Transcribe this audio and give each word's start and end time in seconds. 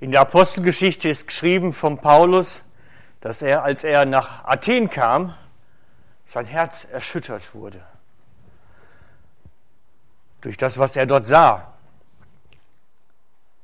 In 0.00 0.12
der 0.12 0.22
Apostelgeschichte 0.22 1.10
ist 1.10 1.26
geschrieben 1.26 1.74
von 1.74 1.98
Paulus, 1.98 2.62
dass 3.20 3.42
er, 3.42 3.64
als 3.64 3.84
er 3.84 4.06
nach 4.06 4.46
Athen 4.46 4.88
kam, 4.88 5.34
sein 6.24 6.46
Herz 6.46 6.86
erschüttert 6.90 7.54
wurde. 7.54 7.84
Durch 10.40 10.56
das, 10.56 10.78
was 10.78 10.96
er 10.96 11.04
dort 11.04 11.26
sah. 11.26 11.74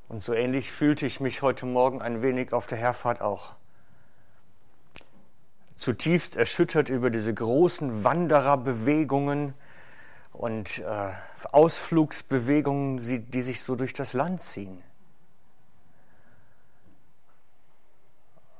Und 0.08 0.22
so 0.22 0.34
ähnlich 0.34 0.70
fühlte 0.70 1.06
ich 1.06 1.20
mich 1.20 1.40
heute 1.40 1.64
Morgen 1.64 2.02
ein 2.02 2.20
wenig 2.20 2.52
auf 2.52 2.66
der 2.66 2.76
Herfahrt 2.76 3.22
auch. 3.22 3.52
Zutiefst 5.76 6.36
erschüttert 6.36 6.90
über 6.90 7.08
diese 7.08 7.32
großen 7.32 8.04
Wandererbewegungen 8.04 9.54
und 10.32 10.80
äh, 10.80 11.12
Ausflugsbewegungen, 11.50 12.98
die 13.30 13.40
sich 13.40 13.62
so 13.62 13.74
durch 13.74 13.94
das 13.94 14.12
Land 14.12 14.42
ziehen. 14.42 14.82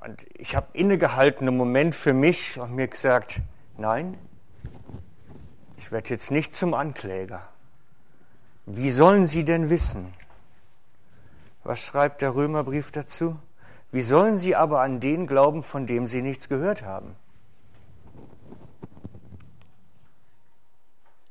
Und 0.06 0.24
ich 0.34 0.55
habe 0.55 0.69
innegehalten 0.73 1.48
einen 1.48 1.56
Moment 1.56 1.96
für 1.96 2.12
mich 2.12 2.60
und 2.60 2.73
mir 2.73 2.87
gesagt, 2.87 3.41
nein, 3.77 4.16
ich 5.78 5.91
werde 5.91 6.10
jetzt 6.10 6.30
nicht 6.30 6.55
zum 6.55 6.74
Ankläger. 6.74 7.42
Wie 8.66 8.92
sollen 8.92 9.27
Sie 9.27 9.45
denn 9.45 9.69
wissen? 9.69 10.14
Was 11.64 11.80
schreibt 11.80 12.23
der 12.23 12.37
Römerbrief 12.37 12.92
dazu? 12.92 13.37
Wie 13.91 14.02
sollen 14.02 14.38
Sie 14.38 14.55
aber 14.55 14.80
an 14.80 15.00
den 15.00 15.27
glauben, 15.27 15.64
von 15.64 15.88
dem 15.88 16.06
Sie 16.06 16.23
nichts 16.23 16.48
gehört 16.48 16.83
haben? 16.83 17.16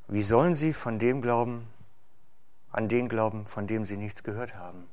Wie 0.10 0.24
sollen 0.24 0.54
Sie 0.54 0.74
von 0.74 1.00
dem 1.00 1.22
glauben, 1.22 1.70
an 2.74 2.90
den 2.90 3.08
glauben, 3.08 3.46
von 3.46 3.68
dem 3.68 3.86
Sie 3.86 3.96
nichts 3.96 4.24
gehört 4.24 4.56
haben? 4.56 4.86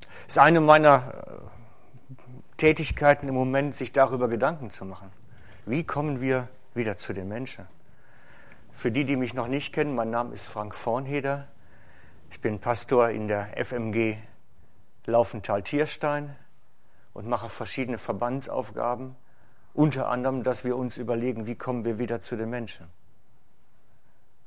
Das 0.00 0.36
ist 0.36 0.38
eine 0.38 0.60
meiner 0.62 1.12
äh, 1.26 1.65
Tätigkeiten 2.56 3.28
im 3.28 3.34
Moment, 3.34 3.74
sich 3.74 3.92
darüber 3.92 4.28
Gedanken 4.28 4.70
zu 4.70 4.86
machen. 4.86 5.12
Wie 5.66 5.84
kommen 5.84 6.22
wir 6.22 6.48
wieder 6.74 6.96
zu 6.96 7.12
den 7.12 7.28
Menschen? 7.28 7.66
Für 8.72 8.90
die, 8.90 9.04
die 9.04 9.16
mich 9.16 9.34
noch 9.34 9.46
nicht 9.46 9.74
kennen, 9.74 9.94
mein 9.94 10.10
Name 10.10 10.34
ist 10.34 10.46
Frank 10.46 10.74
Vornheder. 10.74 11.48
Ich 12.30 12.40
bin 12.40 12.58
Pastor 12.58 13.10
in 13.10 13.28
der 13.28 13.48
FMG 13.62 14.16
Laufenthal-Tierstein 15.04 16.34
und 17.12 17.28
mache 17.28 17.48
verschiedene 17.48 17.98
Verbandsaufgaben, 17.98 19.16
unter 19.74 20.08
anderem, 20.08 20.42
dass 20.42 20.64
wir 20.64 20.76
uns 20.76 20.96
überlegen, 20.96 21.46
wie 21.46 21.54
kommen 21.56 21.84
wir 21.84 21.98
wieder 21.98 22.20
zu 22.20 22.36
den 22.36 22.48
Menschen. 22.48 22.86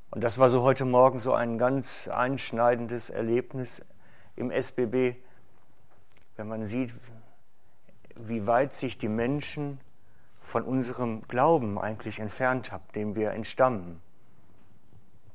Und 0.09 0.21
das 0.23 0.39
war 0.39 0.49
so 0.49 0.63
heute 0.63 0.85
Morgen 0.85 1.19
so 1.19 1.33
ein 1.33 1.59
ganz 1.59 2.07
einschneidendes 2.07 3.11
Erlebnis 3.11 3.83
im 4.35 4.49
SBB, 4.49 5.15
wenn 6.37 6.47
man 6.47 6.65
sieht, 6.65 6.91
wie 8.27 8.47
weit 8.47 8.73
sich 8.73 8.97
die 8.97 9.07
Menschen 9.07 9.79
von 10.41 10.63
unserem 10.63 11.27
Glauben 11.27 11.77
eigentlich 11.77 12.19
entfernt 12.19 12.71
haben, 12.71 12.83
dem 12.95 13.15
wir 13.15 13.31
entstammen. 13.31 14.01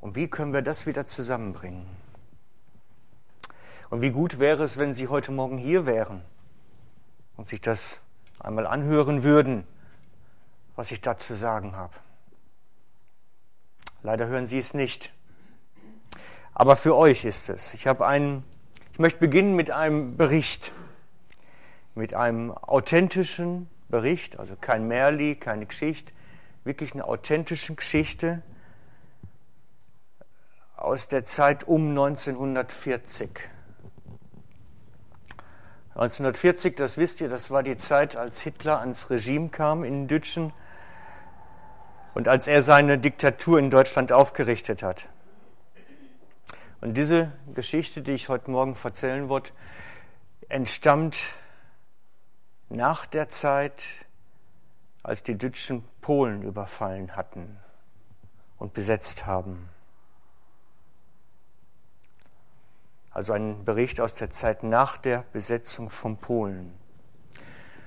Und 0.01 0.17
wie 0.17 0.29
können 0.29 0.53
wir 0.53 0.63
das 0.63 0.87
wieder 0.87 1.07
zusammenbringen? 1.07 1.87
Und 3.91 4.03
wie 4.03 4.11
gut 4.11 4.39
wäre 4.39 4.65
es, 4.65 4.77
wenn 4.77 4.95
Sie 4.95 5.09
heute 5.09 5.31
Morgen 5.31 5.57
hier 5.57 5.87
wären 5.87 6.23
und 7.37 7.49
sich 7.49 7.61
das 7.61 7.99
einmal 8.41 8.67
anhören 8.67 9.23
würden, 9.23 9.67
was 10.77 10.91
ich 10.91 11.01
da 11.01 11.17
zu 11.17 11.35
sagen 11.35 11.77
habe. 11.77 11.95
Leider 14.03 14.27
hören 14.27 14.49
Sie 14.49 14.59
es 14.59 14.75
nicht. 14.75 15.13
Aber 16.53 16.77
für 16.77 16.97
euch 16.97 17.25
ist 17.25 17.49
es. 17.49 17.73
Ich 17.75 17.87
habe 17.87 18.07
einen, 18.07 18.45
ich 18.93 18.99
möchte 18.99 19.19
beginnen 19.19 19.57
mit 19.57 19.71
einem 19.71 20.17
Bericht 20.17 20.73
mit 21.95 22.15
einem 22.15 22.51
authentischen 22.51 23.69
Bericht, 23.89 24.39
also 24.39 24.57
kein 24.61 24.89
Märli, 24.89 25.37
keine 25.37 25.67
Geschichte, 25.67 26.13
wirklich 26.65 26.95
eine 26.95 27.05
authentische 27.05 27.75
Geschichte 27.75 28.43
aus 30.77 31.09
der 31.09 31.25
Zeit 31.25 31.65
um 31.65 31.91
1940. 31.91 33.31
1940, 35.95 36.75
das 36.75 36.97
wisst 36.97 37.21
ihr, 37.21 37.29
das 37.29 37.51
war 37.51 37.63
die 37.63 37.77
Zeit, 37.77 38.17
als 38.17 38.41
Hitler 38.41 38.81
ans 38.81 39.11
Regime 39.11 39.49
kam 39.49 39.85
in 39.85 40.09
Dütschen 40.09 40.53
und 42.15 42.27
als 42.27 42.49
er 42.49 42.63
seine 42.63 42.99
Diktatur 42.99 43.61
in 43.61 43.71
Deutschland 43.71 44.11
aufgerichtet 44.11 44.83
hat. 44.83 45.09
Und 46.81 46.95
diese 46.95 47.31
Geschichte, 47.55 48.03
die 48.03 48.13
ich 48.13 48.29
heute 48.29 48.51
Morgen 48.51 48.77
erzählen 48.83 49.29
wollte, 49.29 49.53
entstammt 50.49 51.17
nach 52.69 53.07
der 53.07 53.29
Zeit, 53.29 53.83
als 55.03 55.23
die 55.23 55.37
Deutschen 55.37 55.85
Polen 56.01 56.43
überfallen 56.43 57.15
hatten 57.17 57.59
und 58.59 58.75
besetzt 58.75 59.27
haben. 59.27 59.69
Also 63.11 63.33
ein 63.33 63.65
Bericht 63.65 64.01
aus 64.01 64.15
der 64.15 64.31
Zeit 64.31 64.63
nach 64.63 64.97
der 64.97 65.25
Besetzung 65.33 65.89
von 65.89 66.17
Polen. 66.17 66.75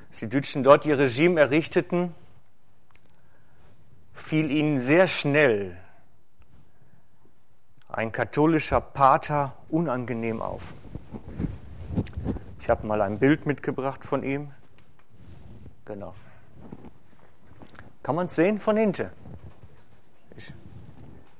Als 0.09 0.19
die 0.19 0.29
Deutschen 0.29 0.63
dort 0.63 0.85
ihr 0.85 0.97
Regime 0.97 1.41
errichteten, 1.41 2.15
fiel 4.13 4.51
ihnen 4.51 4.79
sehr 4.79 5.07
schnell 5.07 5.77
ein 7.89 8.11
katholischer 8.11 8.79
Pater 8.79 9.53
unangenehm 9.69 10.41
auf. 10.41 10.73
Ich 12.59 12.69
habe 12.69 12.85
mal 12.85 13.01
ein 13.01 13.19
Bild 13.19 13.45
mitgebracht 13.45 14.05
von 14.05 14.23
ihm. 14.23 14.51
Genau. 15.87 16.13
Kann 18.03 18.15
man 18.15 18.25
es 18.25 18.35
sehen 18.35 18.59
von 18.59 18.75
hinten? 18.75 19.09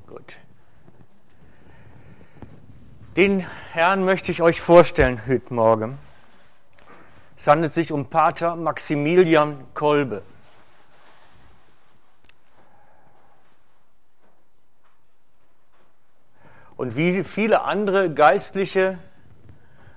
Gut. 0.08 0.38
Den 3.18 3.46
Herrn 3.74 4.06
möchte 4.06 4.31
ich 4.31 4.41
euch 4.41 4.62
vorstellen 4.62 5.22
heute 5.28 5.53
Morgen. 5.53 6.00
Es 7.35 7.46
handelt 7.47 7.74
sich 7.74 7.91
um 7.91 8.09
Pater 8.09 8.56
Maximilian 8.56 9.66
Kolbe. 9.74 10.22
Und 16.78 16.96
wie 16.96 17.25
viele 17.25 17.64
andere 17.64 18.14
Geistliche 18.14 18.97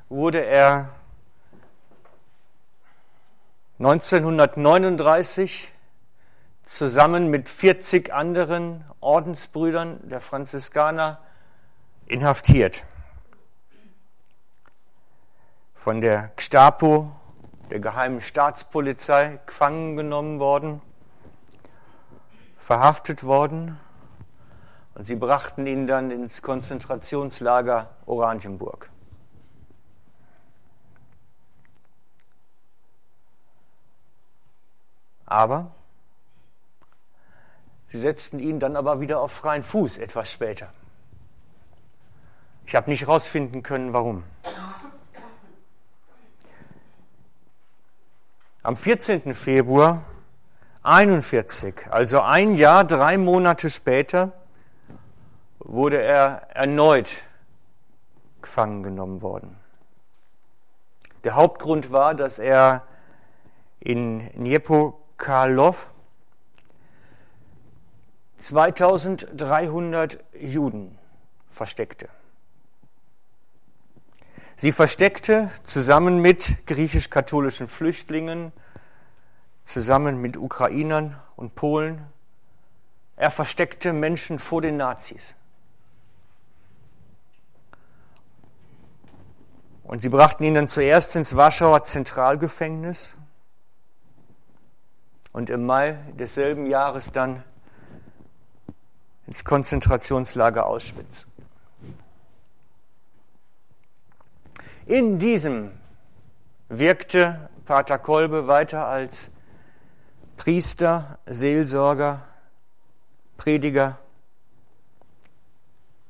wurde 0.09 0.45
er 0.45 0.89
1939 3.81 5.73
zusammen 6.65 7.31
mit 7.31 7.49
40 7.49 8.13
anderen 8.13 8.85
Ordensbrüdern 9.01 10.07
der 10.07 10.21
Franziskaner 10.21 11.19
inhaftiert. 12.05 12.85
Von 15.75 16.03
der 16.03 16.31
Gestapo, 16.37 17.11
der 17.71 17.81
geheimen 17.81 18.21
Staatspolizei, 18.21 19.41
gefangen 19.47 19.97
genommen 19.97 20.41
worden, 20.41 20.83
verhaftet 22.59 23.25
worden 23.25 23.81
und 24.95 25.05
sie 25.05 25.17
brachten 25.17 25.67
ihn 25.67 25.87
dann 25.87 26.11
ins 26.11 26.43
Konzentrationslager 26.43 27.89
Oranienburg. 28.05 28.90
Aber 35.31 35.71
sie 37.89 37.99
setzten 37.99 38.41
ihn 38.41 38.59
dann 38.59 38.77
aber 38.77 39.01
wieder 39.01 39.21
auf 39.21 39.31
freien 39.31 39.63
Fuß 39.63 39.99
etwas 39.99 40.31
später. 40.31 40.73
Ich 42.67 42.75
habe 42.75 42.91
nicht 42.91 43.03
herausfinden 43.03 43.63
können, 43.63 43.93
warum. 43.93 44.25
Am 48.63 48.77
14. 48.77 49.35
Februar 49.35 50.03
41, 50.83 51.91
also 51.91 52.21
ein 52.21 52.55
Jahr, 52.57 52.85
drei 52.85 53.17
Monate 53.17 53.71
später, 53.71 54.33
wurde 55.61 56.03
er 56.03 56.49
erneut 56.55 57.09
gefangen 58.43 58.83
genommen 58.83 59.23
worden. 59.23 59.57
Der 61.23 61.37
Hauptgrund 61.37 61.93
war, 61.93 62.15
dass 62.15 62.39
er 62.41 62.83
in 63.79 64.29
Dniepo 64.31 65.00
Karlov 65.21 65.87
2300 68.39 70.19
Juden 70.41 70.99
versteckte. 71.51 72.09
Sie 74.57 74.73
versteckte 74.73 75.51
zusammen 75.63 76.23
mit 76.23 76.67
griechisch-katholischen 76.67 77.69
Flüchtlingen, 77.69 78.53
zusammen 79.63 80.23
mit 80.23 80.39
Ukrainern 80.39 81.21
und 81.37 81.55
Polen. 81.55 82.07
Er 83.17 83.31
versteckte 83.31 83.93
Menschen 83.93 84.39
vor 84.39 84.63
den 84.63 84.79
Nazis. 84.79 85.35
Und 89.85 90.01
sie 90.01 90.09
brachten 90.09 90.45
ihn 90.45 90.55
dann 90.55 90.69
zuerst 90.69 91.15
ins 91.15 91.37
Warschauer 91.37 91.83
Zentralgefängnis 91.83 93.17
und 95.33 95.51
im 95.51 95.67
Mai 95.67 95.99
desselben 96.19 96.67
Jahres 96.67 97.13
dann 97.13 97.45
ins 99.27 99.45
Konzentrationslager 99.45 100.67
Auschwitz. 100.67 101.27
In 104.87 105.19
diesem 105.19 105.71
wirkte 106.69 107.49
Pater 107.65 107.99
Kolbe 107.99 108.49
weiter 108.49 108.87
als 108.87 109.31
Priester, 110.37 111.19
Seelsorger, 111.27 112.23
Prediger. 113.37 113.99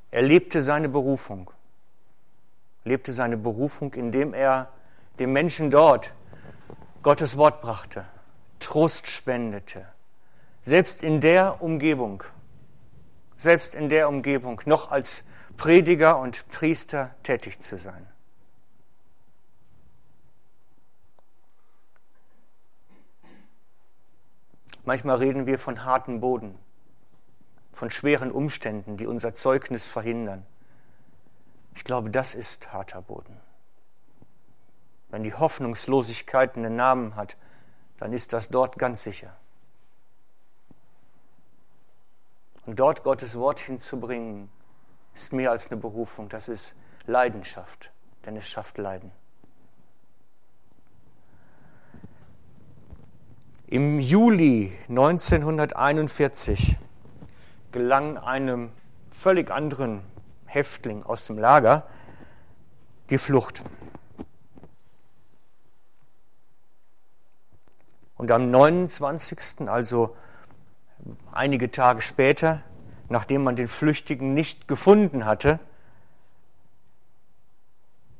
Er 0.09 0.21
lebte 0.23 0.61
seine 0.61 0.89
Berufung, 0.89 1.51
lebte 2.83 3.13
seine 3.13 3.37
Berufung, 3.37 3.93
indem 3.93 4.33
er 4.33 4.69
dem 5.19 5.31
Menschen 5.33 5.69
dort 5.69 6.13
Gottes 7.03 7.37
Wort 7.37 7.61
brachte, 7.61 8.05
Trost 8.61 9.07
spendete, 9.07 9.85
selbst 10.63 11.03
in 11.03 11.19
der 11.19 11.61
Umgebung, 11.61 12.23
selbst 13.37 13.75
in 13.75 13.89
der 13.89 14.07
Umgebung 14.07 14.61
noch 14.65 14.91
als 14.91 15.23
Prediger 15.57 16.17
und 16.19 16.47
Priester 16.49 17.13
tätig 17.23 17.59
zu 17.59 17.77
sein. 17.77 18.07
Manchmal 24.83 25.17
reden 25.17 25.45
wir 25.45 25.59
von 25.59 25.85
hartem 25.85 26.21
Boden, 26.21 26.57
von 27.71 27.91
schweren 27.91 28.31
Umständen, 28.31 28.97
die 28.97 29.05
unser 29.05 29.33
Zeugnis 29.33 29.85
verhindern. 29.85 30.45
Ich 31.75 31.83
glaube, 31.83 32.09
das 32.09 32.33
ist 32.33 32.73
harter 32.73 33.01
Boden. 33.01 33.37
Wenn 35.09 35.23
die 35.23 35.33
Hoffnungslosigkeit 35.33 36.55
einen 36.55 36.75
Namen 36.75 37.15
hat, 37.15 37.37
dann 38.01 38.13
ist 38.13 38.33
das 38.33 38.49
dort 38.49 38.79
ganz 38.79 39.03
sicher. 39.03 39.31
Und 42.65 42.79
dort 42.79 43.03
Gottes 43.03 43.35
Wort 43.35 43.59
hinzubringen, 43.59 44.49
ist 45.13 45.31
mehr 45.31 45.51
als 45.51 45.67
eine 45.67 45.79
Berufung, 45.79 46.27
das 46.27 46.47
ist 46.47 46.73
Leidenschaft, 47.05 47.91
denn 48.25 48.35
es 48.35 48.49
schafft 48.49 48.79
Leiden. 48.79 49.11
Im 53.67 53.99
Juli 53.99 54.75
1941 54.89 56.77
gelang 57.71 58.17
einem 58.17 58.71
völlig 59.11 59.51
anderen 59.51 60.01
Häftling 60.47 61.03
aus 61.03 61.27
dem 61.27 61.37
Lager 61.37 61.85
die 63.11 63.19
Flucht. 63.19 63.63
Und 68.21 68.29
am 68.29 68.51
29., 68.51 69.67
also 69.67 70.15
einige 71.31 71.71
Tage 71.71 72.03
später, 72.03 72.61
nachdem 73.09 73.43
man 73.43 73.55
den 73.55 73.67
Flüchtigen 73.67 74.35
nicht 74.35 74.67
gefunden 74.67 75.25
hatte, 75.25 75.59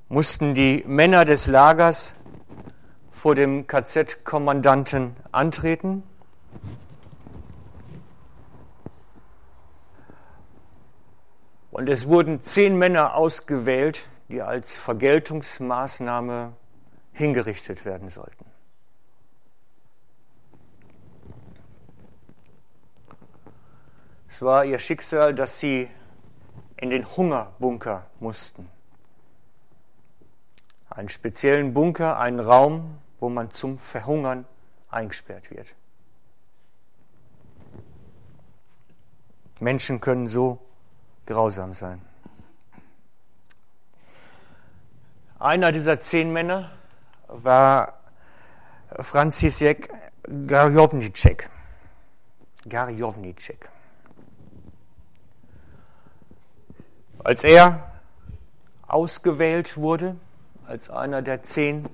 mussten 0.09 0.55
die 0.55 0.83
Männer 0.87 1.23
des 1.23 1.45
Lagers 1.45 2.15
vor 3.11 3.35
dem 3.35 3.67
KZ-Kommandanten 3.67 5.15
antreten. 5.31 6.01
Und 11.69 11.89
es 11.89 12.07
wurden 12.07 12.41
zehn 12.41 12.75
Männer 12.75 13.13
ausgewählt, 13.13 14.09
die 14.29 14.41
als 14.41 14.73
Vergeltungsmaßnahme 14.73 16.53
hingerichtet 17.13 17.85
werden 17.85 18.09
sollten. 18.09 18.50
Es 24.31 24.41
war 24.41 24.65
ihr 24.65 24.79
Schicksal, 24.79 25.35
dass 25.35 25.59
sie 25.59 25.89
in 26.77 26.89
den 26.89 27.05
Hungerbunker 27.05 28.07
mussten 28.19 28.67
einen 30.91 31.09
speziellen 31.09 31.73
Bunker, 31.73 32.19
einen 32.19 32.39
Raum, 32.39 32.97
wo 33.19 33.29
man 33.29 33.49
zum 33.51 33.79
Verhungern 33.79 34.45
eingesperrt 34.89 35.49
wird. 35.49 35.67
Menschen 39.59 40.01
können 40.01 40.27
so 40.27 40.59
grausam 41.25 41.73
sein. 41.73 42.01
Einer 45.39 45.71
dieser 45.71 45.99
zehn 45.99 46.33
Männer 46.33 46.71
war 47.27 47.99
Franzisek 48.99 49.89
Garjovnicek. 50.45 51.49
Garjovnicek. 52.67 53.69
Als 57.23 57.43
er 57.43 57.91
ausgewählt 58.87 59.77
wurde, 59.77 60.15
als 60.65 60.89
einer 60.89 61.21
der 61.21 61.43
zehn, 61.43 61.87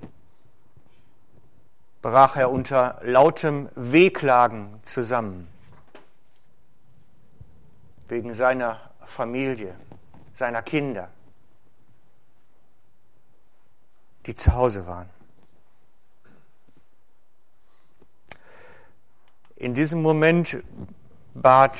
brach 2.00 2.36
er 2.36 2.50
unter 2.50 2.98
lautem 3.02 3.68
Wehklagen 3.74 4.80
zusammen. 4.84 5.48
Wegen 8.06 8.32
seiner 8.32 8.80
Familie, 9.04 9.74
seiner 10.34 10.62
Kinder, 10.62 11.10
die 14.24 14.34
zu 14.34 14.54
Hause 14.54 14.86
waren. 14.86 15.10
In 19.56 19.74
diesem 19.74 20.00
Moment 20.00 20.62
bat 21.34 21.76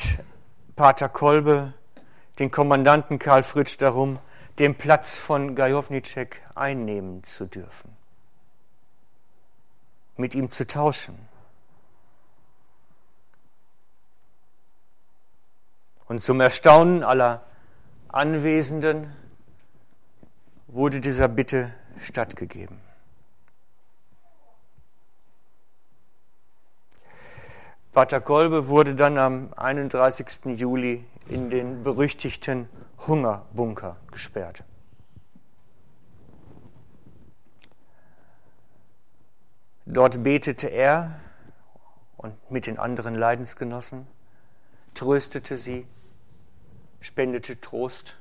Pater 0.77 1.09
Kolbe 1.09 1.73
den 2.39 2.51
Kommandanten 2.51 3.19
Karl 3.19 3.43
Fritsch 3.43 3.77
darum, 3.79 4.19
den 4.59 4.77
Platz 4.77 5.15
von 5.15 5.55
Gajownicek 5.55 6.43
einnehmen 6.55 7.23
zu 7.25 7.47
dürfen, 7.47 7.97
mit 10.17 10.35
ihm 10.35 10.51
zu 10.51 10.67
tauschen. 10.67 11.17
Und 16.07 16.23
zum 16.23 16.41
Erstaunen 16.41 17.03
aller 17.05 17.45
Anwesenden 18.09 19.15
wurde 20.67 21.01
dieser 21.01 21.29
Bitte 21.29 21.75
stattgegeben. 21.99 22.81
Pater 27.93 28.21
Kolbe 28.21 28.69
wurde 28.69 28.95
dann 28.95 29.19
am 29.19 29.53
31. 29.55 30.57
Juli 30.59 31.05
in 31.29 31.51
den 31.51 31.83
berüchtigten 31.85 32.69
Hungerbunker 33.07 33.97
gesperrt. 34.11 34.65
Dort 39.85 40.23
betete 40.23 40.67
er 40.69 41.19
und 42.17 42.51
mit 42.51 42.67
den 42.67 42.79
anderen 42.79 43.15
Leidensgenossen, 43.15 44.07
tröstete 44.95 45.57
sie, 45.57 45.87
spendete 47.01 47.61
Trost. 47.61 48.17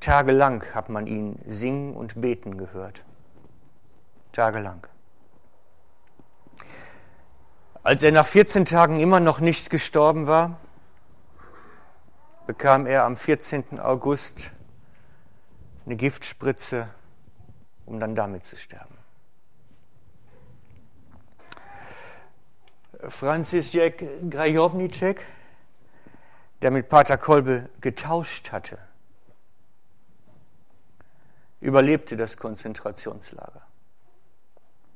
Tagelang 0.00 0.64
hat 0.74 0.88
man 0.88 1.06
ihn 1.06 1.38
singen 1.46 1.94
und 1.94 2.20
beten 2.20 2.56
gehört. 2.56 3.02
Tagelang. 4.32 4.86
Als 7.82 8.02
er 8.02 8.12
nach 8.12 8.26
14 8.26 8.64
Tagen 8.64 9.00
immer 9.00 9.20
noch 9.20 9.40
nicht 9.40 9.70
gestorben 9.70 10.26
war, 10.26 10.58
bekam 12.48 12.86
er 12.86 13.04
am 13.04 13.18
14. 13.18 13.78
August 13.78 14.52
eine 15.84 15.96
Giftspritze, 15.96 16.88
um 17.84 18.00
dann 18.00 18.14
damit 18.14 18.46
zu 18.46 18.56
sterben. 18.56 18.96
Franzisek 23.06 24.30
Grajownicek, 24.30 25.26
der 26.62 26.70
mit 26.70 26.88
Pater 26.88 27.18
Kolbe 27.18 27.68
getauscht 27.82 28.50
hatte, 28.50 28.78
überlebte 31.60 32.16
das 32.16 32.38
Konzentrationslager. 32.38 33.60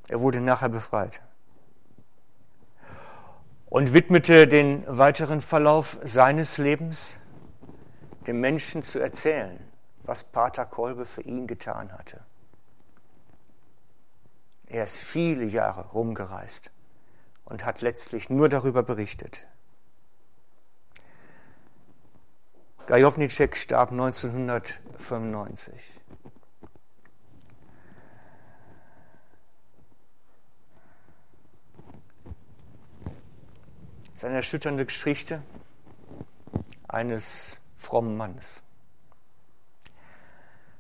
Er 0.09 0.21
wurde 0.23 0.41
nachher 0.41 0.71
befreit 0.71 1.21
und 3.67 3.93
widmete 3.93 4.49
den 4.49 4.85
weiteren 4.89 5.43
Verlauf 5.43 5.99
seines 6.03 6.57
Lebens 6.57 7.19
den 8.27 8.41
Menschen 8.41 8.83
zu 8.83 8.99
erzählen, 8.99 9.59
was 10.03 10.25
Pater 10.25 10.65
Kolbe 10.65 11.07
für 11.07 11.23
ihn 11.23 11.47
getan 11.47 11.93
hatte. 11.93 12.25
Er 14.67 14.85
ist 14.85 14.97
viele 14.97 15.45
Jahre 15.45 15.89
rumgereist 15.89 16.71
und 17.45 17.65
hat 17.65 17.81
letztlich 17.83 18.31
nur 18.31 18.49
darüber 18.49 18.83
berichtet. 18.83 19.47
Gajownicek 22.87 23.57
starb 23.57 23.93
1995. 23.93 25.75
Seine 34.15 34.37
erschütternde 34.37 34.87
Geschichte 34.87 35.43
eines 36.89 37.62
frommen 37.83 38.17
Mannes. 38.17 38.63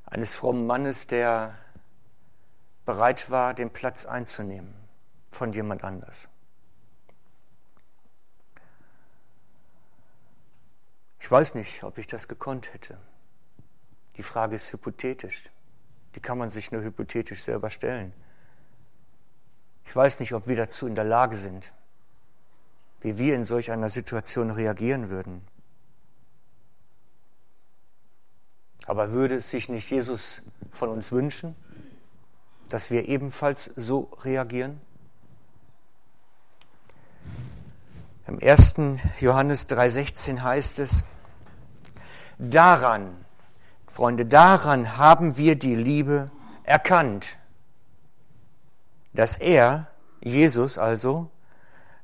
Eines 0.07 0.35
frommen 0.35 0.67
Mannes, 0.67 1.07
der 1.07 1.59
bereit 2.85 3.31
war, 3.31 3.55
den 3.55 3.71
Platz 3.71 4.07
einzunehmen 4.07 4.75
von 5.31 5.53
jemand 5.53 5.85
anders. 5.85 6.29
Ich 11.21 11.31
weiß 11.31 11.55
nicht, 11.55 11.83
ob 11.85 11.99
ich 11.99 12.07
das 12.07 12.29
gekonnt 12.29 12.73
hätte. 12.73 12.99
Die 14.17 14.23
Frage 14.23 14.57
ist 14.57 14.73
hypothetisch. 14.73 15.45
Die 16.15 16.21
kann 16.21 16.37
man 16.39 16.51
sich 16.51 16.73
nur 16.73 16.83
hypothetisch 16.83 17.43
selber 17.43 17.71
stellen. 17.71 18.13
Ich 19.87 19.95
weiß 19.95 20.21
nicht, 20.21 20.35
ob 20.35 20.47
wir 20.47 20.57
dazu 20.57 20.87
in 20.87 20.95
der 20.95 21.05
Lage 21.05 21.37
sind, 21.37 21.73
wie 23.01 23.19
wir 23.19 23.35
in 23.35 23.45
solch 23.45 23.71
einer 23.71 23.89
Situation 23.89 24.51
reagieren 24.51 25.09
würden. 25.09 25.47
Aber 28.87 29.13
würde 29.13 29.37
es 29.37 29.51
sich 29.51 29.69
nicht 29.69 29.91
Jesus 29.91 30.43
von 30.71 30.89
uns 30.89 31.13
wünschen, 31.13 31.55
dass 32.69 32.91
wir 32.91 33.09
ebenfalls 33.09 33.71
so 33.77 34.11
reagieren? 34.23 34.81
Im 38.27 38.39
1. 38.41 39.01
Johannes 39.21 39.69
3:16 39.69 40.43
heißt 40.43 40.79
es, 40.79 41.05
daran, 42.39 43.25
Freunde, 43.87 44.27
daran 44.27 44.97
haben 44.97 45.37
wir 45.37 45.57
die 45.57 45.75
Liebe 45.75 46.31
erkannt, 46.63 47.37
dass 49.13 49.37
er, 49.37 49.89
Jesus 50.21 50.79
also, 50.79 51.31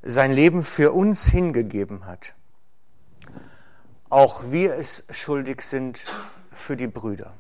sein 0.02 0.32
Leben 0.32 0.62
für 0.62 0.92
uns 0.92 1.24
hingegeben 1.24 2.04
hat. 2.04 2.34
Auch 4.10 4.50
wir 4.50 4.74
es 4.76 5.04
schuldig 5.10 5.62
sind 5.62 6.04
für 6.58 6.76
die 6.76 6.86
Brüder. 6.86 7.32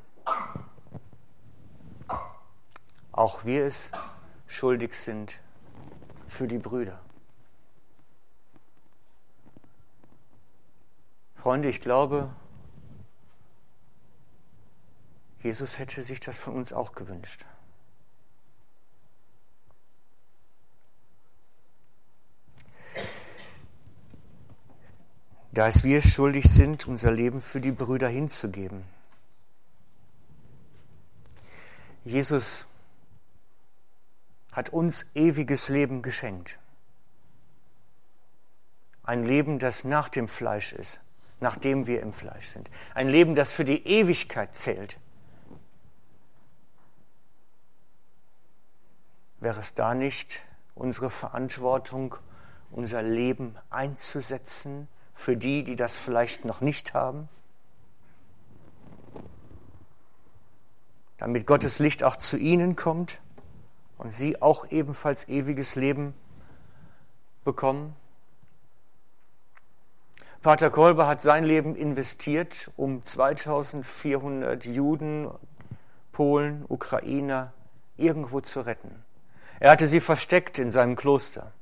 Auch 3.12 3.44
wir 3.44 3.66
es 3.66 3.90
schuldig 4.46 4.94
sind 4.94 5.40
für 6.26 6.46
die 6.46 6.58
Brüder. 6.58 7.00
Freunde, 11.34 11.68
ich 11.68 11.80
glaube, 11.80 12.34
Jesus 15.42 15.78
hätte 15.78 16.02
sich 16.02 16.20
das 16.20 16.38
von 16.38 16.54
uns 16.54 16.72
auch 16.72 16.92
gewünscht. 16.92 17.44
Da 25.52 25.66
es 25.66 25.82
wir 25.82 26.02
schuldig 26.02 26.48
sind, 26.48 26.86
unser 26.86 27.10
Leben 27.10 27.40
für 27.40 27.60
die 27.60 27.72
Brüder 27.72 28.08
hinzugeben. 28.08 28.97
Jesus 32.08 32.64
hat 34.50 34.70
uns 34.70 35.04
ewiges 35.14 35.68
Leben 35.68 36.00
geschenkt. 36.00 36.58
Ein 39.02 39.26
Leben, 39.26 39.58
das 39.58 39.84
nach 39.84 40.08
dem 40.08 40.26
Fleisch 40.26 40.72
ist, 40.72 41.02
nachdem 41.38 41.86
wir 41.86 42.00
im 42.00 42.14
Fleisch 42.14 42.48
sind. 42.48 42.70
Ein 42.94 43.08
Leben, 43.08 43.34
das 43.34 43.52
für 43.52 43.66
die 43.66 43.86
Ewigkeit 43.86 44.54
zählt. 44.54 44.98
Wäre 49.40 49.60
es 49.60 49.74
da 49.74 49.94
nicht 49.94 50.40
unsere 50.74 51.10
Verantwortung, 51.10 52.16
unser 52.70 53.02
Leben 53.02 53.54
einzusetzen 53.68 54.88
für 55.12 55.36
die, 55.36 55.62
die 55.62 55.76
das 55.76 55.94
vielleicht 55.94 56.46
noch 56.46 56.62
nicht 56.62 56.94
haben? 56.94 57.28
Damit 61.18 61.46
Gottes 61.46 61.80
Licht 61.80 62.04
auch 62.04 62.16
zu 62.16 62.36
ihnen 62.36 62.76
kommt 62.76 63.20
und 63.98 64.12
sie 64.12 64.40
auch 64.40 64.70
ebenfalls 64.70 65.28
ewiges 65.28 65.74
Leben 65.74 66.14
bekommen? 67.44 67.94
Pater 70.42 70.70
Kolber 70.70 71.08
hat 71.08 71.20
sein 71.20 71.44
Leben 71.44 71.74
investiert, 71.74 72.70
um 72.76 73.02
2400 73.02 74.64
Juden, 74.64 75.28
Polen, 76.12 76.64
Ukrainer 76.68 77.52
irgendwo 77.96 78.40
zu 78.40 78.60
retten. 78.60 79.04
Er 79.58 79.72
hatte 79.72 79.88
sie 79.88 80.00
versteckt 80.00 80.60
in 80.60 80.70
seinem 80.70 80.94
Kloster. 80.94 81.52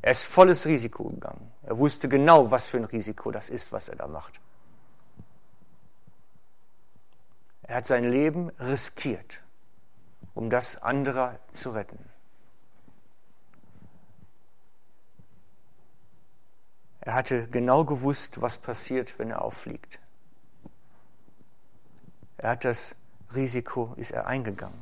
Er 0.00 0.12
ist 0.12 0.24
volles 0.24 0.64
Risiko 0.64 1.04
gegangen. 1.04 1.52
Er 1.62 1.78
wusste 1.78 2.08
genau, 2.08 2.50
was 2.50 2.66
für 2.66 2.78
ein 2.78 2.84
Risiko 2.84 3.30
das 3.30 3.50
ist, 3.50 3.72
was 3.72 3.88
er 3.88 3.96
da 3.96 4.06
macht. 4.06 4.40
Er 7.66 7.76
hat 7.76 7.86
sein 7.86 8.04
Leben 8.04 8.50
riskiert, 8.60 9.40
um 10.34 10.50
das 10.50 10.80
anderer 10.82 11.38
zu 11.52 11.70
retten. 11.70 11.98
Er 17.00 17.14
hatte 17.14 17.48
genau 17.48 17.84
gewusst, 17.84 18.40
was 18.40 18.58
passiert, 18.58 19.18
wenn 19.18 19.30
er 19.30 19.42
auffliegt. 19.42 19.98
Er 22.36 22.50
hat 22.50 22.64
das 22.64 22.94
Risiko, 23.34 23.94
ist 23.96 24.10
er 24.10 24.26
eingegangen. 24.26 24.80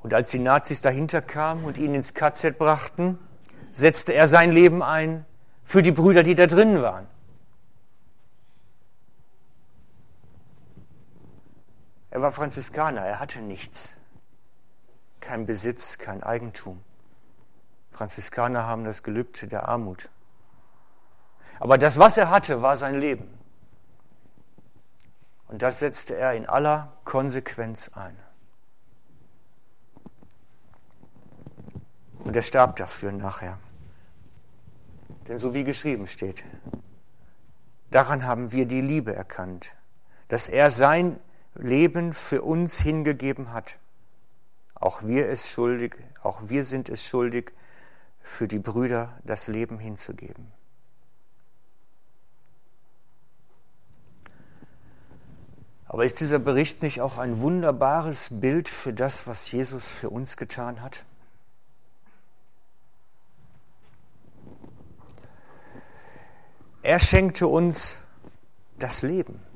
Und 0.00 0.14
als 0.14 0.30
die 0.30 0.38
Nazis 0.38 0.80
dahinter 0.80 1.20
kamen 1.20 1.64
und 1.64 1.76
ihn 1.76 1.94
ins 1.94 2.14
KZ 2.14 2.58
brachten, 2.58 3.18
setzte 3.72 4.12
er 4.12 4.26
sein 4.26 4.52
Leben 4.52 4.82
ein 4.82 5.24
für 5.64 5.82
die 5.82 5.92
Brüder, 5.92 6.22
die 6.22 6.34
da 6.34 6.46
drin 6.46 6.80
waren. 6.80 7.06
Er 12.18 12.22
war 12.22 12.32
Franziskaner, 12.32 13.02
er 13.02 13.20
hatte 13.20 13.40
nichts. 13.40 13.90
Kein 15.20 15.46
Besitz, 15.46 15.98
kein 15.98 16.20
Eigentum. 16.20 16.82
Franziskaner 17.92 18.66
haben 18.66 18.82
das 18.82 19.04
Gelübde 19.04 19.46
der 19.46 19.68
Armut. 19.68 20.08
Aber 21.60 21.78
das, 21.78 21.96
was 21.96 22.16
er 22.16 22.28
hatte, 22.28 22.60
war 22.60 22.76
sein 22.76 22.98
Leben. 22.98 23.38
Und 25.46 25.62
das 25.62 25.78
setzte 25.78 26.16
er 26.16 26.34
in 26.34 26.46
aller 26.48 26.92
Konsequenz 27.04 27.88
ein. 27.94 28.18
Und 32.24 32.34
er 32.34 32.42
starb 32.42 32.74
dafür 32.74 33.12
nachher. 33.12 33.60
Denn 35.28 35.38
so 35.38 35.54
wie 35.54 35.62
geschrieben 35.62 36.08
steht, 36.08 36.42
daran 37.92 38.26
haben 38.26 38.50
wir 38.50 38.66
die 38.66 38.80
Liebe 38.80 39.14
erkannt, 39.14 39.70
dass 40.26 40.48
er 40.48 40.72
sein 40.72 41.20
Leben 41.58 42.12
für 42.14 42.42
uns 42.42 42.78
hingegeben 42.78 43.52
hat. 43.52 43.78
Auch 44.74 45.02
wir 45.02 45.28
es 45.28 45.50
schuldig, 45.50 45.96
auch 46.22 46.48
wir 46.48 46.64
sind 46.64 46.88
es 46.88 47.04
schuldig, 47.04 47.52
für 48.20 48.46
die 48.46 48.58
Brüder 48.58 49.18
das 49.24 49.48
Leben 49.48 49.78
hinzugeben. 49.78 50.52
Aber 55.86 56.04
ist 56.04 56.20
dieser 56.20 56.38
Bericht 56.38 56.82
nicht 56.82 57.00
auch 57.00 57.16
ein 57.16 57.40
wunderbares 57.40 58.28
Bild 58.30 58.68
für 58.68 58.92
das, 58.92 59.26
was 59.26 59.50
Jesus 59.50 59.88
für 59.88 60.10
uns 60.10 60.36
getan 60.36 60.82
hat? 60.82 61.04
Er 66.82 67.00
schenkte 67.00 67.48
uns 67.48 67.98
das 68.78 69.02
Leben. 69.02 69.47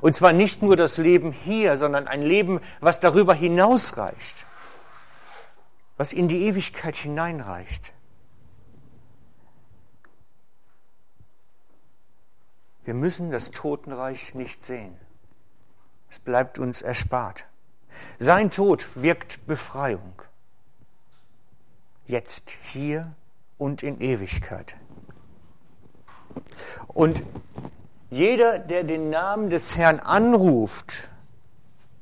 Und 0.00 0.14
zwar 0.14 0.32
nicht 0.32 0.62
nur 0.62 0.76
das 0.76 0.98
Leben 0.98 1.32
hier, 1.32 1.76
sondern 1.76 2.06
ein 2.06 2.22
Leben, 2.22 2.60
was 2.80 3.00
darüber 3.00 3.34
hinausreicht, 3.34 4.46
was 5.96 6.12
in 6.12 6.28
die 6.28 6.44
Ewigkeit 6.46 6.96
hineinreicht. 6.96 7.92
Wir 12.84 12.94
müssen 12.94 13.30
das 13.30 13.50
Totenreich 13.50 14.34
nicht 14.34 14.64
sehen. 14.64 14.96
Es 16.10 16.18
bleibt 16.18 16.58
uns 16.58 16.82
erspart. 16.82 17.46
Sein 18.18 18.50
Tod 18.50 18.88
wirkt 18.94 19.46
Befreiung. 19.46 20.22
Jetzt, 22.06 22.50
hier 22.64 23.14
und 23.58 23.82
in 23.82 24.00
Ewigkeit. 24.00 24.74
Und 26.88 27.22
jeder, 28.10 28.58
der 28.58 28.82
den 28.82 29.08
Namen 29.08 29.50
des 29.50 29.76
Herrn 29.76 30.00
anruft, 30.00 31.10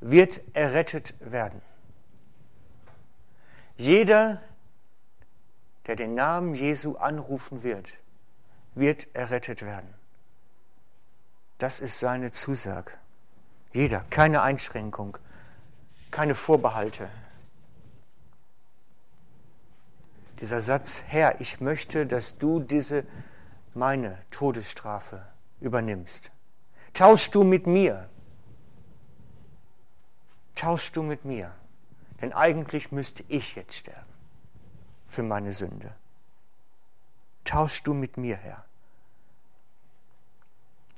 wird 0.00 0.41
errettet 0.55 1.15
werden. 1.21 1.61
Jeder, 3.77 4.41
der 5.87 5.97
den 5.97 6.15
Namen 6.15 6.55
Jesu 6.55 6.97
anrufen 6.97 7.62
wird, 7.62 7.87
wird 8.75 9.07
errettet 9.15 9.62
werden. 9.62 9.93
Das 11.59 11.81
ist 11.81 11.99
seine 11.99 12.31
Zusage. 12.31 12.93
Jeder, 13.73 14.05
keine 14.11 14.43
Einschränkung. 14.43 15.19
keine 16.11 16.35
Vorbehalte. 16.35 17.11
Dieser 20.41 20.62
Satz, 20.62 21.03
Herr, 21.07 21.38
ich 21.41 21.61
möchte, 21.61 22.07
dass 22.07 22.38
du 22.38 22.61
diese 22.61 23.05
meine 23.75 24.17
Todesstrafe 24.31 25.27
übernimmst. 25.61 26.31
Tauschst 26.95 27.35
du 27.35 27.45
mit 27.45 27.67
mir? 27.67 28.09
Tauschst 30.55 30.97
du 30.97 31.03
mit 31.03 31.25
mir? 31.25 31.55
Denn 32.21 32.33
eigentlich 32.33 32.91
müsste 32.91 33.25
ich 33.29 33.55
jetzt 33.55 33.75
sterben 33.75 34.12
für 35.07 35.23
meine 35.23 35.53
Sünde. 35.53 35.95
Tauschst 37.45 37.87
du 37.87 37.95
mit 37.95 38.17
mir, 38.17 38.37
Herr? 38.37 38.65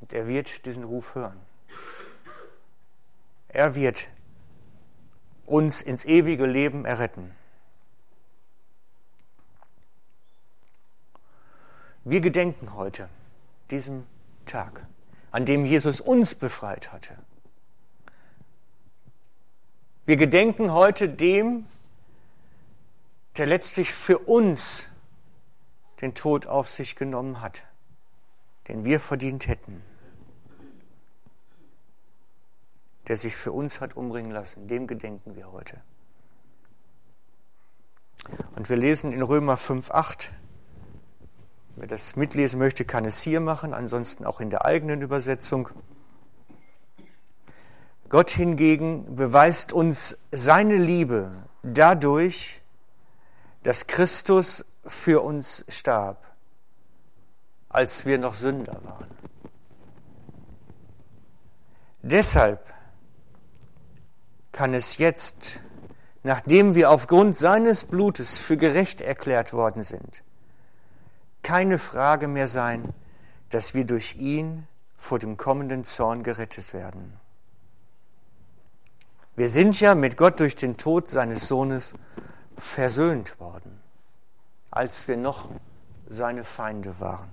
Und 0.01 0.15
er 0.15 0.27
wird 0.27 0.65
diesen 0.65 0.85
Ruf 0.85 1.15
hören. 1.15 1.41
Er 3.49 3.75
wird 3.75 4.09
uns 5.45 5.83
ins 5.83 6.05
ewige 6.05 6.47
Leben 6.47 6.85
erretten. 6.85 7.35
Wir 12.05 12.21
gedenken 12.21 12.75
heute 12.75 13.11
diesem 13.71 14.07
Tag, 14.51 14.87
an 15.31 15.47
dem 15.47 15.65
Jesus 15.65 16.01
uns 16.01 16.35
befreit 16.35 16.93
hatte. 16.93 17.17
Wir 20.05 20.17
gedenken 20.17 20.73
heute 20.73 21.09
dem, 21.09 21.67
der 23.37 23.47
letztlich 23.47 23.93
für 23.93 24.19
uns 24.19 24.85
den 26.01 26.15
Tod 26.15 26.47
auf 26.47 26.69
sich 26.69 26.97
genommen 26.97 27.41
hat, 27.41 27.63
den 28.69 28.85
wir 28.85 28.99
verdient 28.99 29.47
hätten, 29.47 29.83
der 33.07 33.17
sich 33.17 33.37
für 33.37 33.53
uns 33.53 33.81
hat 33.81 33.97
umbringen 33.97 34.33
lassen, 34.33 34.67
dem 34.67 34.87
gedenken 34.87 35.37
wir 35.37 35.53
heute. 35.53 35.81
Und 38.57 38.69
wir 38.69 38.77
lesen 38.77 39.13
in 39.13 39.23
Römer 39.23 39.55
5.8, 39.55 40.31
wer 41.77 41.87
das 41.87 42.17
mitlesen 42.17 42.59
möchte, 42.59 42.85
kann 42.85 43.05
es 43.05 43.21
hier 43.21 43.41
machen, 43.41 43.75
ansonsten 43.75 44.25
auch 44.25 44.41
in 44.41 44.51
der 44.51 44.65
eigenen 44.65 45.03
Übersetzung. 45.03 45.69
Gott 48.09 48.31
hingegen 48.31 49.15
beweist 49.15 49.73
uns 49.73 50.19
seine 50.33 50.77
Liebe 50.77 51.33
dadurch, 51.63 52.61
dass 53.63 53.87
Christus 53.87 54.65
für 54.85 55.23
uns 55.23 55.65
starb, 55.69 56.25
als 57.69 58.05
wir 58.05 58.19
noch 58.19 58.35
Sünder 58.35 58.81
waren. 58.83 59.07
Deshalb 62.03 62.65
kann 64.53 64.75
es 64.75 64.97
jetzt, 64.99 65.61
nachdem 66.23 66.75
wir 66.75 66.91
aufgrund 66.91 67.37
seines 67.37 67.85
Blutes 67.85 68.39
für 68.39 68.57
gerecht 68.57 69.01
erklärt 69.01 69.53
worden 69.53 69.85
sind, 69.85 70.23
keine 71.43 71.79
Frage 71.79 72.29
mehr 72.29 72.49
sein, 72.49 72.93
dass 73.51 73.75
wir 73.75 73.85
durch 73.85 74.17
ihn 74.17 74.67
vor 74.97 75.19
dem 75.19 75.37
kommenden 75.37 75.85
Zorn 75.85 76.23
gerettet 76.23 76.73
werden. 76.73 77.19
Wir 79.37 79.49
sind 79.49 79.81
ja 79.81 79.95
mit 79.95 80.17
Gott 80.17 80.41
durch 80.41 80.55
den 80.55 80.77
Tod 80.77 81.09
seines 81.09 81.49
Sohnes 81.49 81.95
versöhnt 82.57 83.41
worden, 83.41 83.81
als 84.71 85.09
wir 85.09 85.17
noch 85.17 85.49
seine 86.09 86.45
Feinde 86.45 87.01
waren. 87.01 87.31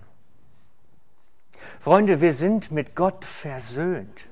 Freunde, 1.79 2.21
wir 2.21 2.33
sind 2.33 2.71
mit 2.71 2.95
Gott 2.95 3.25
versöhnt. 3.25 4.27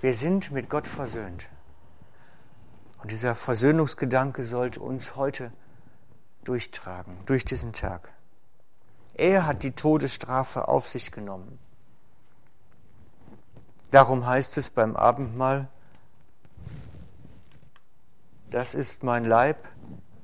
Wir 0.00 0.14
sind 0.14 0.50
mit 0.50 0.70
Gott 0.70 0.88
versöhnt. 0.88 1.46
Und 3.02 3.10
dieser 3.10 3.34
Versöhnungsgedanke 3.34 4.44
sollte 4.44 4.80
uns 4.80 5.16
heute 5.16 5.52
durchtragen, 6.44 7.16
durch 7.26 7.44
diesen 7.44 7.72
Tag. 7.72 8.12
Er 9.14 9.46
hat 9.46 9.62
die 9.62 9.72
Todesstrafe 9.72 10.68
auf 10.68 10.88
sich 10.88 11.12
genommen. 11.12 11.58
Darum 13.90 14.26
heißt 14.26 14.56
es 14.56 14.70
beim 14.70 14.96
Abendmahl, 14.96 15.68
das 18.50 18.74
ist 18.74 19.02
mein 19.02 19.24
Leib, 19.24 19.68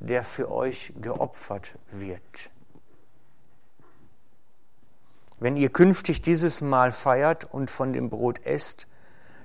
der 0.00 0.24
für 0.24 0.50
euch 0.50 0.92
geopfert 1.00 1.78
wird. 1.90 2.50
Wenn 5.40 5.56
ihr 5.56 5.70
künftig 5.70 6.20
dieses 6.20 6.60
Mahl 6.60 6.92
feiert 6.92 7.44
und 7.44 7.70
von 7.70 7.92
dem 7.92 8.10
Brot 8.10 8.44
esst, 8.44 8.86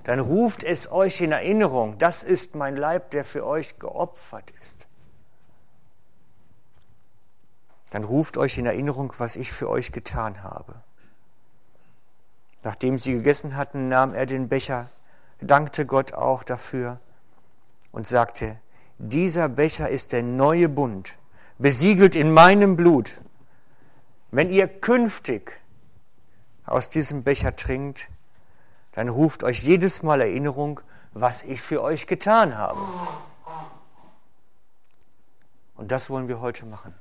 dann 0.04 0.20
ruft 0.20 0.62
es 0.62 0.90
euch 0.90 1.20
in 1.20 1.32
Erinnerung, 1.32 1.98
das 1.98 2.22
ist 2.22 2.54
mein 2.54 2.76
Leib, 2.76 3.10
der 3.10 3.24
für 3.24 3.46
euch 3.46 3.78
geopfert 3.78 4.50
ist. 4.62 4.83
Dann 7.94 8.02
ruft 8.02 8.36
euch 8.38 8.58
in 8.58 8.66
Erinnerung, 8.66 9.12
was 9.18 9.36
ich 9.36 9.52
für 9.52 9.70
euch 9.70 9.92
getan 9.92 10.42
habe. 10.42 10.74
Nachdem 12.64 12.98
sie 12.98 13.12
gegessen 13.12 13.54
hatten, 13.54 13.86
nahm 13.88 14.14
er 14.14 14.26
den 14.26 14.48
Becher, 14.48 14.90
dankte 15.40 15.86
Gott 15.86 16.12
auch 16.12 16.42
dafür 16.42 16.98
und 17.92 18.08
sagte, 18.08 18.58
dieser 18.98 19.48
Becher 19.48 19.90
ist 19.90 20.10
der 20.10 20.24
neue 20.24 20.68
Bund, 20.68 21.16
besiegelt 21.58 22.16
in 22.16 22.32
meinem 22.32 22.74
Blut. 22.74 23.20
Wenn 24.32 24.50
ihr 24.50 24.66
künftig 24.66 25.52
aus 26.66 26.90
diesem 26.90 27.22
Becher 27.22 27.54
trinkt, 27.54 28.08
dann 28.90 29.08
ruft 29.08 29.44
euch 29.44 29.62
jedes 29.62 30.02
Mal 30.02 30.20
Erinnerung, 30.20 30.80
was 31.12 31.44
ich 31.44 31.62
für 31.62 31.80
euch 31.80 32.08
getan 32.08 32.58
habe. 32.58 32.80
Und 35.76 35.92
das 35.92 36.10
wollen 36.10 36.26
wir 36.26 36.40
heute 36.40 36.66
machen. 36.66 36.92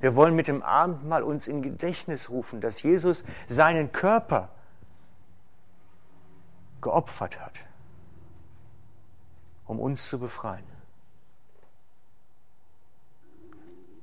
Wir 0.00 0.14
wollen 0.14 0.34
mit 0.34 0.48
dem 0.48 0.62
Abendmahl 0.62 1.22
uns 1.22 1.46
in 1.48 1.62
Gedächtnis 1.62 2.30
rufen, 2.30 2.60
dass 2.60 2.82
Jesus 2.82 3.24
seinen 3.46 3.92
Körper 3.92 4.50
geopfert 6.80 7.40
hat, 7.40 7.54
um 9.66 9.80
uns 9.80 10.08
zu 10.08 10.18
befreien. 10.18 10.64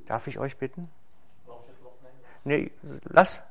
Darf 0.05 0.27
ich 0.27 0.37
euch 0.39 0.57
bitten? 0.57 0.89
Nee, 2.43 2.71
lass. 3.03 3.41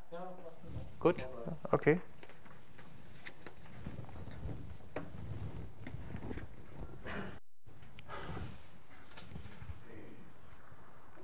Gut, 1.01 1.27
okay. 1.73 2.01